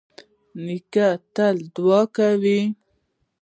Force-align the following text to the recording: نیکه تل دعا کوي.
نیکه 0.65 1.07
تل 1.35 1.55
دعا 1.75 2.01
کوي. 2.15 2.59